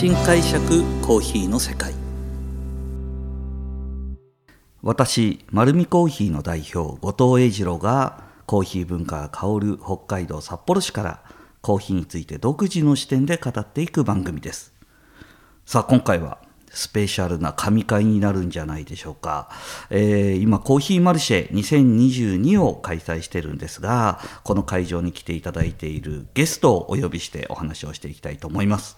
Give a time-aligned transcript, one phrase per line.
[0.00, 1.92] 新解釈コーヒーの世界。
[4.80, 11.22] 私丸見コーヒーの代表後藤英二郎がコーヒー文化が香る北海道札幌市から
[11.60, 14.72] コーヒーについて独自の視点で語っていく番組です。
[15.66, 16.38] さあ今回は
[16.70, 19.50] スペシャルな神会になるんじゃないでしょうか、
[19.90, 28.96] えー、今コーヒーマルシェ2022を開催してるんですがこの会場に来ていただいているゲストをお呼びしてお話をしていきたいと思います。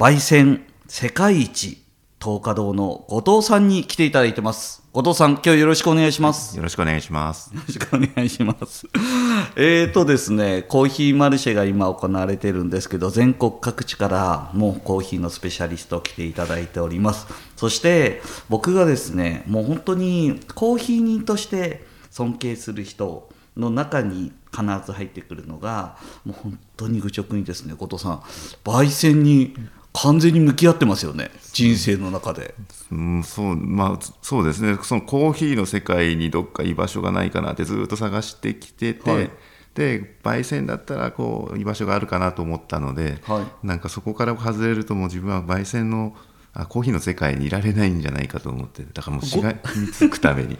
[0.00, 1.84] 焙煎世界一
[2.18, 4.82] 東華堂の後藤さんに来ていただいてます。
[4.94, 6.56] 後藤さん、今日よろしくお願いします。
[6.56, 7.54] よろしくお願いします。
[7.54, 8.86] よろしくお願いします。
[9.56, 17.26] えーとですね、コーヒーマルシェが今行われてるんですけど、全国各地からもうコーヒーのスペシャリスト来ていただいております。
[17.56, 28.22] そして僕がですね、もう本当にコーヒー人として尊敬する人の中に必ず入ってくるのが、もう本当に愚直にですね、後藤さん、
[28.64, 29.54] 焙煎に、
[29.92, 32.54] 完全に向き合ってますよね人生の中で、
[32.92, 34.78] うん、そうまあそうですね。
[34.82, 39.30] そのコーヒーの世界にどっか居場所がないかなってずっと探してきてて、はい、
[39.74, 46.14] で焙煎だったらこう居場所があるかなと思ったので、はい、なんかそこから外れるともう自分は焙煎の
[46.52, 50.58] あコーヒーの世界にいられないんじゃないかと思ってだからもうしがみつくために。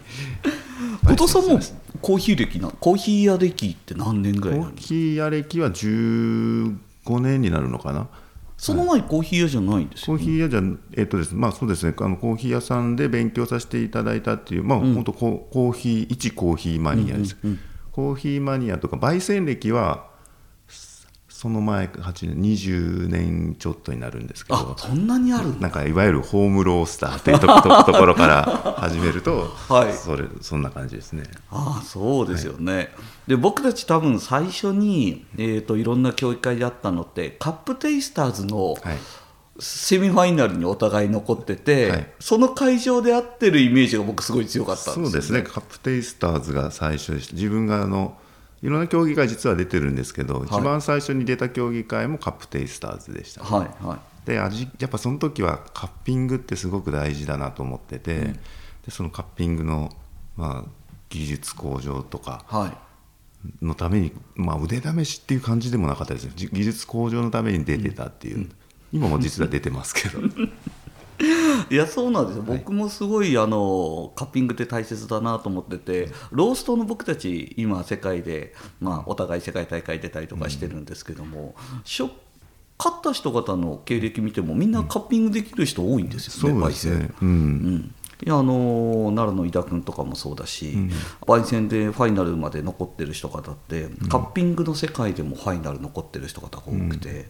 [1.04, 1.60] 後藤さんも
[2.00, 6.76] コーヒー歴なコーヒー屋歴って何年ぐらいコーヒー屋歴は15
[7.20, 8.08] 年になるのかな？
[8.60, 10.60] その前、コーヒー屋じゃないんですよ、ね、コーヒー屋じゃ、
[10.98, 11.34] えっとです。
[11.34, 11.94] まあ、そうですね。
[11.98, 20.09] あのコーヒー屋さんで勉強させていただいたっていう、まあ、うん、本当コーヒー一コーヒーマニアです、うんうんうん、コーヒーマニアとか焙煎歴は
[21.40, 31.22] その前8年20年ちょっとになるんですけどそんなにあるなんかいわゆるホームロースターっていうとところから始めると、はい、それそんな感じですね。
[31.50, 32.88] ああそうですよね、はい、
[33.28, 38.98] で僕たち多分最初に、えーと、いろんな教育会であったのってカップテイスターズの、はい。
[39.62, 45.42] セミファイナルにお互い残ってて、はい、その会場で会ってるイメージが僕すごい強かったんですよ、ね、そうですね。
[45.42, 48.16] カップテイスターズが最初自分があの
[48.62, 58.40] いろんな競技会実は出てるんですけど、はい、一番最初に出た競技会もカップテイスターズでした、ね、はいはい、で味やっぱその時はカッピングってすごく大事だなと思ってて、うん、で
[58.90, 59.90] そのカッピングの、
[60.36, 60.70] まあ、
[61.08, 62.44] 技術向上とか
[63.62, 68.52] のために、まあ、腕試しっていう感じでもなかったです技術向上のために出てたっていう、うん、
[68.92, 70.20] 今も実は出てますけど
[71.70, 82.10] いやそうなんですよ、はい、僕もすごいあのカッピングって大切だなと思っててローストの僕たち今世界で、まあ、お互い世界大会出たりとかしてるんですけども、うん、勝
[82.90, 87.14] った人方の経歴見てもみんなカッピングできる人多いんですよね、焙煎。
[87.20, 87.94] うん、うん。
[88.22, 90.90] いやあの奈良の井田君とかもそうだし、うん、
[91.22, 97.28] 焙煎でファイナルまで残ってる人方って、うん、カッピングの世界でもファイナル残ってる人方が多くて、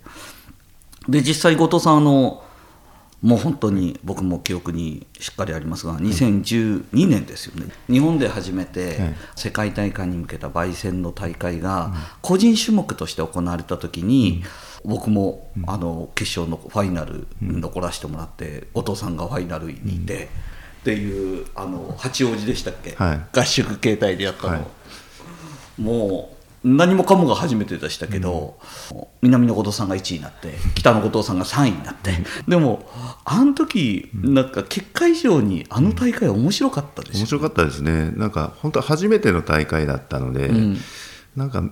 [1.07, 2.43] うん、で実際後藤さんあの
[3.23, 7.71] もう本当に僕も記憶にしっかりありますが2012年ですよね。
[7.89, 8.99] 日本で初めて
[9.37, 11.93] 世界大会に向けた焙煎の大会が
[12.23, 14.43] 個人種目として行われた時に
[14.85, 20.25] 僕もあの決勝のファイナルに残らせてもらってお父さんがファイナルにいて
[20.81, 22.97] っていうあの八王子でしたっけ？
[23.39, 24.71] 合宿形態でやったの。
[25.79, 28.59] もう何もかもが初めてでしたけど、
[28.93, 32.13] うん、南の後藤さんが1位になって 北の後藤さんが3位になって。
[32.47, 32.91] でも
[33.25, 38.11] あの時なんか結果以上にあの大会面白かったです、ね、面白かったですね。
[38.11, 40.79] なんか本当初めての大会だったので、うん、
[41.35, 41.65] なんか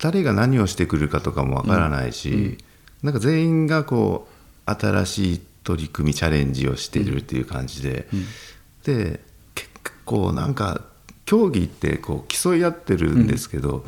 [0.00, 2.58] 誰が何をしてくるかとかもわからないし、うん、
[3.04, 4.28] なんか全員がこ
[4.66, 8.08] う新しい取り組みチャレンジをしているっていう感じで、
[8.84, 9.20] で
[9.54, 9.70] 結
[10.04, 10.80] 構なんか
[11.24, 13.84] 競技ってこう競い合ってるんですけど、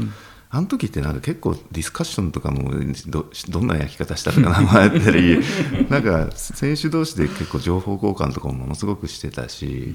[0.54, 2.70] あの時ってなんか結構ディスカッションとかも
[3.08, 5.40] どどんな焼き方したのかなやったり
[5.90, 9.92] なんか選手同士で結構情報交換とかもものすごくしてたし、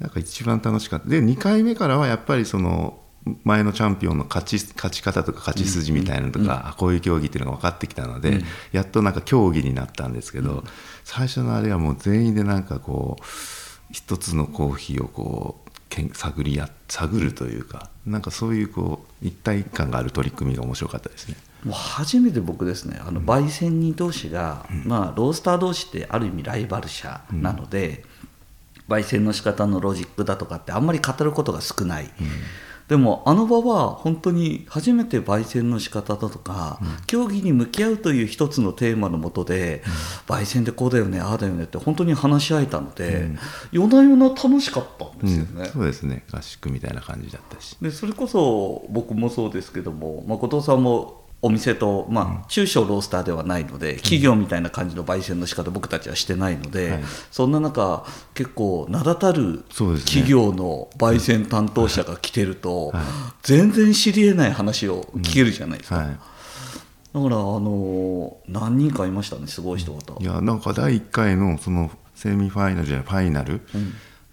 [0.00, 1.08] なんか一番楽しかった。
[1.08, 2.98] で2回目からはやっぱりその
[3.44, 8.42] 前のチャンピオンの勝ち勝ち方とか勝ち筋みたいなのとか、こういう競技っていうのが分かってきたので、
[8.72, 10.64] やっとなんか競技になったんですけど、
[11.04, 13.24] 最初のあれはもう全員でなんかこう
[13.92, 15.65] 一つのコーヒーをこう
[16.12, 21.36] 探りや探るというかなんかそういうこう一体感がある取り組みが面白かったですね。
[21.64, 28.04] もう初めて僕ですねあの焙煎人同士が、うん、まあ、ロースター同士ってある意味ライバル社なので、
[28.88, 32.04] うん、焙煎の仕方のロジックだとかってあんまり語ることが少ない。
[32.04, 32.10] うん
[32.88, 39.82] でもあの場は本当に初めて焙煎の仕方だとか、うん、競技に向き合うという一つのテーマのもとで、
[40.28, 43.38] うん、焙煎でこうだよねああだよねって本当に話し合えたので、うん、
[43.72, 46.24] 夜な夜な楽しかったんですよね、そうですね。
[46.32, 47.76] 合宿みたいな感じだったし。
[47.80, 57.04] でそれこそ僕もそうですけども、まあ、後藤さんもお店と、まあ、中小ロースターではないので、企業みたいな感じの焙煎の仕方僕たちはしてないので、はい。
[57.30, 58.04] そんな中
[58.34, 63.02] 結構名だたる企業の焙煎担当者が来てると、はい。
[63.42, 66.06] 全然知りえない話を聞けるじゃないですか、はい。
[66.06, 73.62] だからあの何人かいましたねすごい人方、いやなんか第1回のそのセミファイナルじゃないファイナル、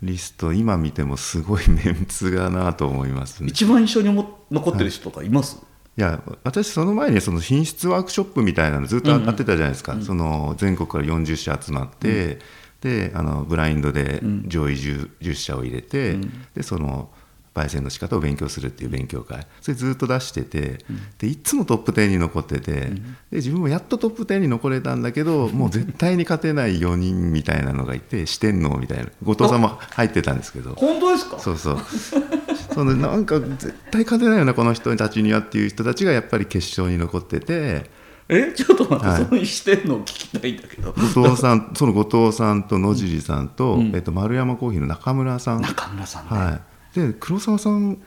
[0.01, 3.49] リスト今見てもすごいメンツだなと思いますね。
[3.49, 5.59] 一番印象にも残ってる人とかいます、い
[5.95, 12.39] や私その前にその品質ワークショップみたいなのずっとやってたじゃないですか、その全国から40社集まって、
[12.81, 16.17] であのブラインドで上位 10, 10社を入れて、
[16.55, 17.09] でその
[17.53, 19.45] 焙煎の仕方を勉強するっていう勉強会。
[19.61, 20.79] それずっと出してて、
[21.19, 22.97] でいつもトップ10に残ってて、で
[23.33, 30.73] 自分もやっとトップ10に残れたんだけどもう絶対に勝てない4人みたいなのがいて四天王みたいな後藤さんも入ってたんですけど。
[30.73, 31.37] 本当ですか？
[31.37, 31.77] そうそう
[32.73, 37.89] そのなんか絶対勝てないよなこの人たちにはっていう人たちがやっぱり決勝に残ってて。
[38.29, 39.25] えちょっと待って、はい。
[39.25, 40.93] そのしてんのを聞きたいんだけど。
[40.93, 46.61] 後藤さんその後藤さんと野尻さんと、えっと、丸山コーヒーの中村さん、中村さんね、は
[46.95, 47.97] い、で黒沢さん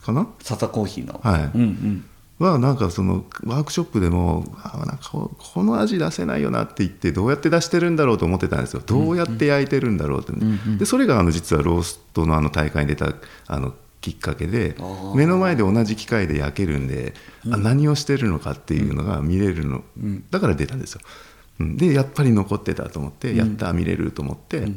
[0.00, 0.26] かな？
[0.40, 1.50] 笹コーヒーの、はい。
[1.54, 2.04] うんうん。
[2.38, 8.82] はなんかそのワークショップでもあなんかここの味出せないよなって言ってどうやって出してるんだろうと思ってたんですよ。
[8.86, 10.32] どうやって焼いてるんだろうって、
[10.78, 13.12] でそれがあの実はローストのあの大会に出た
[13.48, 14.76] あのきっかけで
[15.14, 17.14] 目の前で同じ機械で焼けるんで、
[17.50, 19.82] あ何をしてるのかっていうのが見れるの、
[20.30, 21.00] だから出たんですよ。
[21.60, 21.76] うん。
[21.76, 24.68] でやっぱり残ってたと思って、やった見れると思って、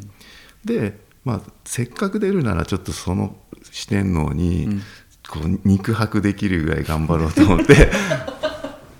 [0.65, 3.35] で、まあ、せっかく出るならちょっとその
[3.71, 4.81] 四天王に
[5.29, 7.91] こう肉薄できるぐらい頑張ろうと思って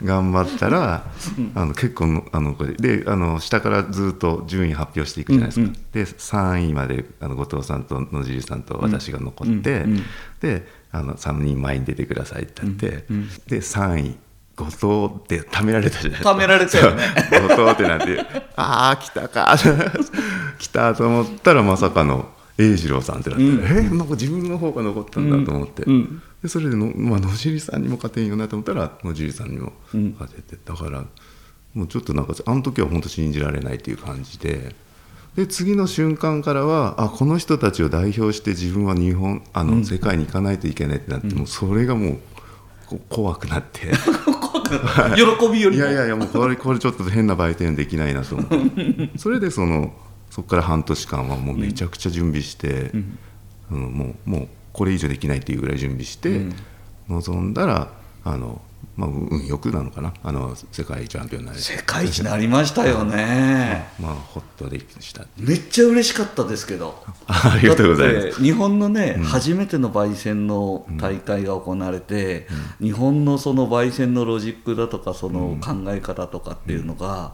[0.03, 1.05] 頑張ったら、
[1.55, 10.03] あの結構のあのこれであの下からずっと順位発表していくじゃないですか、うんで3位まであの後藤さんと野尻さんと私が残って、うんうん
[10.39, 12.87] であの3人前に出てくださいって言って、
[13.47, 14.17] で3位
[14.55, 16.31] 後藤ってためられたじゃないですか。
[16.31, 17.03] ためられたよね。
[17.31, 18.19] 後藤ってなって
[18.55, 19.55] ああ来たか
[20.57, 23.47] 来たと思ったらまさかの栄次郎さんってなって、え
[23.89, 25.93] なんか自分の方が残ったんだと思って、うん。
[25.93, 26.21] うん。
[26.41, 29.73] でそれでの、まあ、野尻さんにも勝てんよなと思ったら野尻さんにも
[30.19, 31.05] 勝てて、だから
[31.73, 34.75] もうちょっとなんかあの時は本当信じられないっていう感じで。
[35.35, 42.19] で次の瞬間からはあこの人たちを代表して自分は日本あの、世界に行かないといけないってなって、もうそれがもう
[42.87, 43.91] こ怖くなって。
[44.25, 45.83] 怖くなった喜びよりも。
[45.83, 49.11] いやいやいやもうこれこれちょっと変な売店できないなと思って。
[49.17, 49.93] それでその
[50.31, 52.91] そこから半年間はもうめちゃくちゃ準備して、
[53.69, 56.45] あのもうもうこれ以上できないっていうぐらい準備して、
[57.09, 57.53] 臨ん。
[57.53, 57.91] だら
[58.23, 58.61] あの、
[58.95, 60.13] まあ、運よくなのかな？
[60.23, 61.63] あの世界チャンピオンになれて。
[61.63, 63.87] 世界一になりましたよね。
[63.99, 65.25] まあほっとでした。
[65.37, 67.03] めっちゃ嬉しかったですけど。
[67.27, 68.41] ありがとうございます。
[68.41, 72.47] 日本のね、初めての焙煎の大会が行われて、
[72.81, 77.33] 日本のその焙煎のロジックだとかその考え方とかっていうのが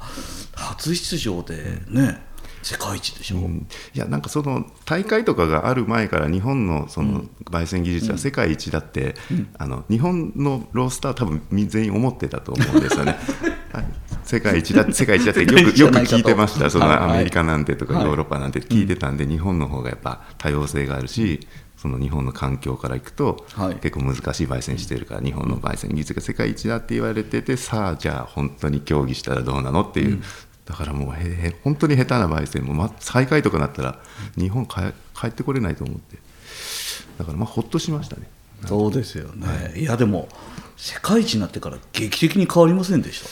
[0.56, 2.26] 初出場でね、
[2.68, 3.68] 世界一でしょ、うん。
[3.94, 9.16] いやなんかその大会とかがある前から日本のその焙煎技術は世界一だって、
[9.58, 13.18] あの日本のロースターは多分み全員思ってたと思うんですよね。
[13.72, 13.86] はい。
[14.26, 16.70] 世界一だ世界一だってよくよく聞いてました。
[16.70, 18.06] そのアメリカなんてとかはい。
[18.06, 21.48] ヨーロッパなんて聞いてたんで、日本の方がやっぱ多様性があるし
[21.78, 23.76] その日本の環境からいくと、はい。
[23.76, 30.22] 結構難しい焙煎してるから日本の焙煎技術が世界一だって言われててさあじゃあ本当に競技したらどうなのっていう、
[30.68, 34.00] だからもうへへ本当に下手な焙煎も、ま、最下位とかなったら
[34.38, 36.18] 日本帰帰ってこれないと思って。
[37.18, 38.30] だからまあほっとしましたね。
[38.66, 40.28] そうですよね、い、やでも
[40.76, 43.30] 世界一になってから劇的に変わりませんでした？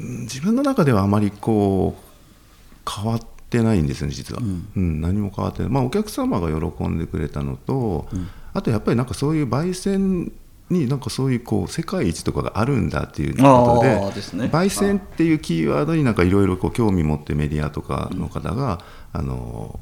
[0.00, 5.00] うん自分の中ではあまりこう変わってないんですよね実は、うん。
[5.00, 8.06] 何も変わってない、まあ、お客様が喜んでくれたのと、
[8.52, 10.32] あとやっぱりなんかそういう焙煎
[10.70, 18.80] になんかそういうこう世界一とかがあるんだっていうことで焙煎っていうキーワードになんかいろいろこう興味持ってメディアとかの方が、
[19.12, 19.78] あの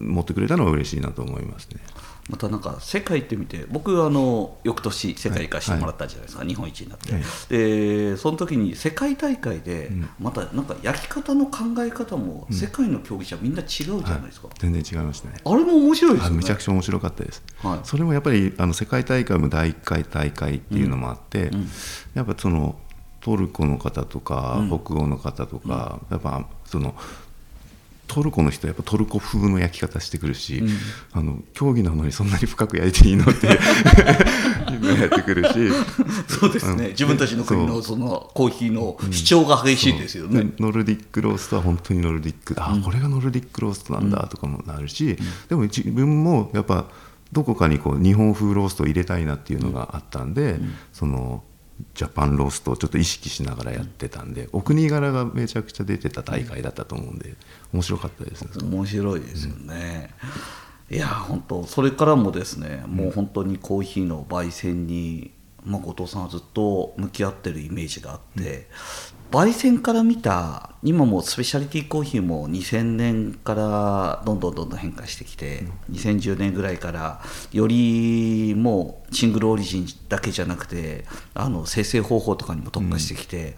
[0.00, 1.80] 持ってくれたのは嬉しいなと思いますね。
[2.30, 7.22] またなんか世界って見て僕あの翌年世界行かしてもらったじゃないですか、日本一になって、はい。
[7.48, 15.34] でその時に世界大会でまたなんか焼き方の考え方も世界の競技者みんな違うじゃないですか、全然違いましたね。
[15.44, 16.36] あれも面白いですね。
[16.36, 17.80] めちゃくちゃ面白かったです、はい。
[17.84, 21.50] それもやっぱりあの世界大会も第1回大会っていうのもあって、
[22.14, 22.78] やっぱその
[23.20, 26.94] トルコの方とか、北欧の方とか、やっぱその
[28.06, 30.62] トルコの人はやっぱトルコ風の焼き方してくるし、
[31.12, 33.54] あの競技なのにそんなに深く焼いていいのって や
[35.06, 35.70] ってくるし。
[36.28, 45.16] そうですね、自分たちの国のそのコーヒーの主張が激しいですよね、でノルディックローストは本当にノルディック、あこれがノルディックローストなんだとかもなるし、
[45.48, 46.86] でも自分もやっぱ
[47.32, 50.60] どこかにこう日本風ローストを入れたいなっていうのがあったんで、
[50.92, 51.42] その
[51.94, 57.34] ジャパンローストをちょっと意識しながらやってたんで、お国柄がめちゃくちゃ出てた大会だったと思うんで
[57.74, 58.46] 面白かったです。
[58.64, 60.14] 面白いですよね、
[60.88, 65.32] いや本当それからもですね、もう本当にコーヒーの焙煎に、
[65.64, 68.68] まあ、後藤さんはずっと向き合ってるイメージがあって、
[69.34, 77.20] 焙煎から見た今もうスペシャリティコーヒーも2000年からどんどんどんどん変化してきて、2010年ぐらいから
[77.52, 83.56] よりもうシングルオリジンだけじゃなくてあの生成方法とかにも特化してきて、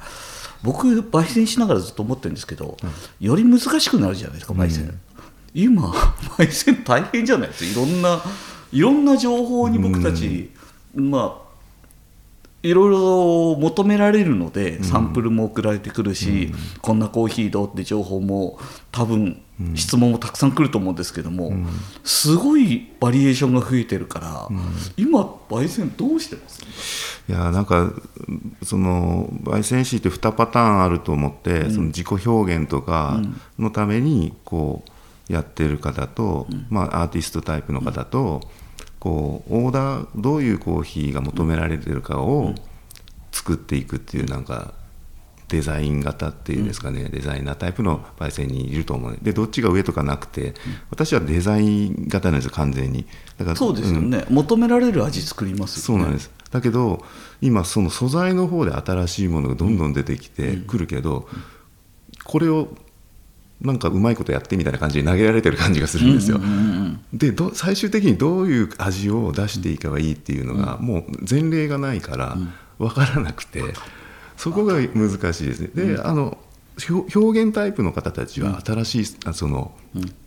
[0.63, 2.79] 僕焙煎しながらずっと思ってるんですけど、
[3.21, 4.99] より難しくなるじゃないですか焙煎、
[5.53, 5.91] 今
[6.39, 7.83] 焙煎大変じゃないですか。
[7.83, 8.23] いろんな
[8.73, 10.51] いろんな情報に僕たち、
[10.95, 11.46] まあ
[12.67, 18.59] いろいろ求められるのでサンプルも送られてくるし、こんなコーヒーどうって情報も
[18.93, 19.43] 多分
[19.75, 21.53] 質問もたくさん来ると思うんですけども、
[22.05, 24.49] すごいバリエーションが増えてるから、
[24.97, 26.61] 今焙煎どうしてます？
[27.29, 27.93] いやなんか
[28.63, 33.21] その焙煎師って2パターンあると思って、その自己表現とか
[33.59, 38.43] のためにこうやってる方と、まあ、アーティストタイプの方と、
[39.07, 42.55] こうオーダーどういうコーヒーが求められてるかを
[43.31, 44.75] 作っていくっていうなんか
[45.47, 49.11] デザイン型っていうんですかね、デザイナータイプの焙煎にいると思う。
[49.13, 50.55] のででどっちが上とかなくて、
[50.91, 53.07] 私はデザイン型なんですよ完全に。
[53.39, 56.03] だからそうですよね、求められる味作りますよね。
[56.03, 56.33] そうなんです。
[56.51, 57.05] だけど
[57.41, 61.29] 今その素材の方で新しいものがどんどん出てきてくるけど、
[62.25, 62.77] これを
[63.61, 66.41] なんかうまいことやってみたいな感じで投げられてる感じがするんですよ。
[67.13, 72.37] でど最終的にどういう味を出していけばいいっていうのが、もう前例がないから
[72.79, 73.63] 分からなくて、
[74.37, 75.69] そこが難しいですね。
[75.75, 76.39] で、あの
[76.91, 79.75] 表表現タイプの方たちは新しい、あその、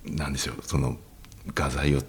[0.05, 0.97] なんでしょうその
[1.53, 2.01] 画材を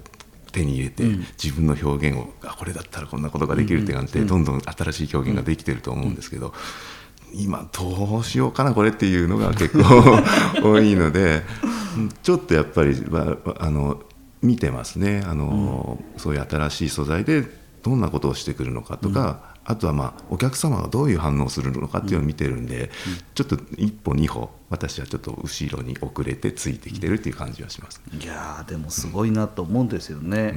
[0.52, 1.04] 手に入れて、
[1.42, 6.54] 自分の表現をあこれだったらこんなことができるって感じで、どんどん新しい表現ができてると思うんですけど、
[7.34, 9.82] 今どうしようかなこれっていうのが結構
[10.62, 11.42] 多いので
[12.22, 14.02] ちょっとやっぱりわあの
[14.42, 15.22] 見てますね。
[15.26, 17.44] あの、そういう新しい素材で
[17.82, 22.90] どんなことをしてくるのかとか、あとはまあお客様がどういう反応をするのかっていうのを見てるんで、
[23.34, 30.54] ちょっと一歩二歩私はちょっと後ろに遅れてついてきてるっていう感じはします、いやーでもすごいなと思うんですよね、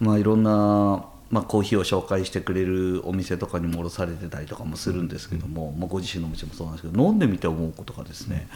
[0.00, 8.48] まあいろんな、まあ、コーヒーを紹介してくれるお店とかにも卸されてたりとかもするんですけども、まあ、ご自身のお店もそうなんですけど飲んでみて思うことがですね、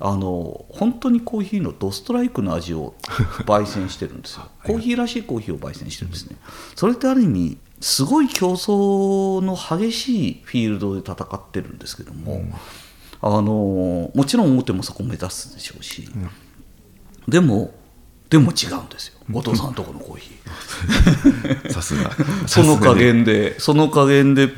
[0.00, 2.94] あの本当にコーヒーのドストライクの味を
[3.46, 4.48] 焙煎してるんですよ。
[4.64, 6.36] コーヒーらしいコーヒーを焙煎してるんですね。
[6.74, 12.44] それってある意味すごい競争の激しいフィールドで戦ってるんですけども、
[13.20, 16.08] あのもちろん大手もそこを目指すでしょうし、
[17.28, 17.74] でも
[18.34, 19.20] でも違うんですよ。
[19.30, 21.70] 後藤さんのところのコーヒー。
[21.70, 22.10] さすが。
[22.48, 24.52] その加減でその加減で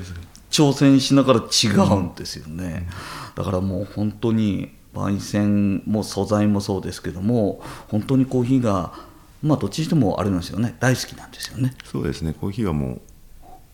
[0.50, 2.88] 挑戦しながら違うんですよね、
[3.34, 8.94] だからもう本当に焙煎も素材もそうですけども本当にコーヒーが
[9.42, 10.74] まあどっちにしてもあれなんですよね。
[10.80, 11.74] 大好きなんですよね。
[11.84, 12.32] そうですね。
[12.32, 13.00] コーヒーはもう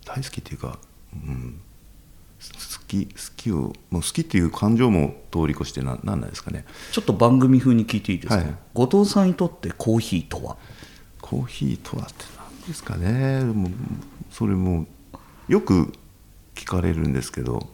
[0.04, 0.80] 大好きっていうか、
[1.14, 1.71] うん、好
[2.92, 6.64] き好きをもう好きっていう感情も通り越してななんなんですかね。
[6.92, 8.54] ちょっと番組風に聞いていいですか、はい。
[8.74, 10.56] 後藤さんにとってコーヒーとは？
[11.20, 12.24] コーヒーとはって
[12.60, 13.44] 何ですかね。
[13.44, 13.70] もう
[14.30, 14.86] それも
[15.48, 15.92] よく
[16.54, 17.66] 聞かれるんですけど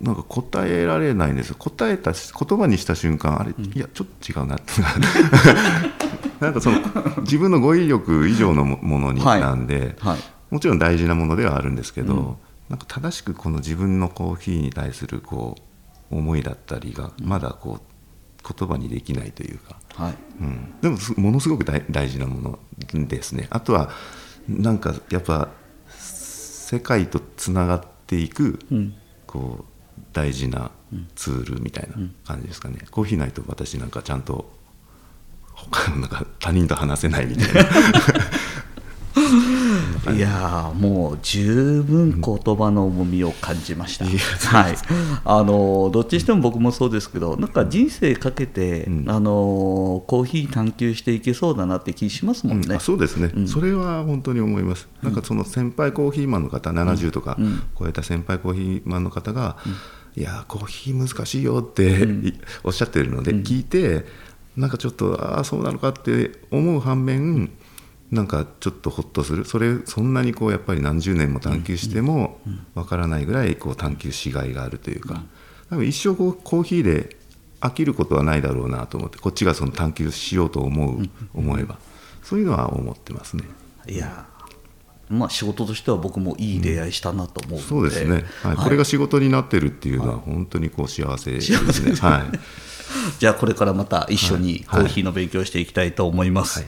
[0.00, 1.56] なんか答えられないんですよ。
[1.58, 4.72] 答えたし言葉にした瞬間あれ、いやちょっと違うなって
[6.40, 6.78] な んかその
[7.22, 9.40] 自分の語彙力以上のもものにはい。
[9.40, 10.18] なんで、はい。
[10.50, 15.56] もちろん大事なものではあるんですけど、なんか正しくこの自分のコーヒーに対するこ
[16.10, 20.14] う思いだったりがまだこう言葉にできないというか、はい。
[20.40, 22.58] うん、でもすものすごく大大事なも
[22.92, 23.46] のですね。
[23.50, 23.90] あとは
[24.48, 25.48] なんかやっぱ
[25.88, 28.94] 世界とつながっていく、うん。
[29.26, 29.74] こう
[30.12, 30.70] 大事な
[31.16, 34.48] ツールみたいな感じですかね、コーヒーないと私なんかちゃんと
[35.52, 37.64] 他のなんか他人と話せないみたいな
[40.14, 44.74] いやーもう十分言葉の重みを感じました、はい、
[45.24, 49.04] あのどっちにしても僕もそうですけどなんか人生かけて、うん。
[49.06, 52.76] あのコーヒー探求していけそうだなって気しますもんね、うん。
[52.76, 53.48] あそうですね、うん。
[53.48, 57.62] それは本当に思います、なんかその先輩コーヒーマンの方、70とかうん。
[57.78, 59.56] 超えた先輩コーヒーマンの方が、
[60.16, 64.04] いやー、コーヒー難しいよって、いおっしゃってるので、聞いて、
[64.56, 67.50] なんかちょっと、ああ、そうなのかって思う反面、
[68.14, 72.40] なんかちょっとほっとする、それ、そんなにこうやっぱり何十年も探求しても
[72.74, 75.22] わからないぐらいこう探求しがいがあるというか、
[75.68, 77.16] 多分一生こうコーヒーで
[77.60, 81.78] 飽きることはないだろうなと思って、こっちがその探求しようと思う、思えば、
[82.22, 83.44] そういうのは思ってますね。
[83.88, 84.26] いや
[85.10, 88.56] まあ、仕事としては僕もいい出会いしたなと思うので、そうですね、はい。
[88.56, 91.52] これが仕事になってるっていうのは本当にこう幸せです
[91.82, 91.94] ね。
[91.96, 92.38] はい
[93.18, 96.64] じゃあこれからまた一緒にコーヒーの勉強していきたいと思います。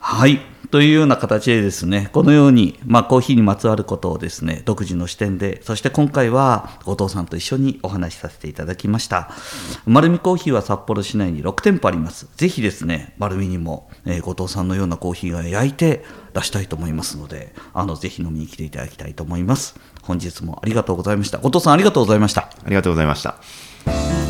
[0.00, 9.30] はい、というような形でですねこのように、まあ、コーヒーにまつわることをですね独自の視点でそして今回は後藤さんと一緒にお話しさせていただきました。
[9.84, 12.28] 丸見コーヒーは札幌市内に6店舗あります。
[12.36, 19.78] ぜひですね丸見にも、えー後藤さんのようなコーヒーが焼いて出したいと思いますのであのぜひ飲みに来ていただきたいと思います。
[20.02, 21.38] 本日もありがとうございました。
[21.38, 22.42] 後藤さんありがとうございました。
[22.42, 24.25] ありがとうございました。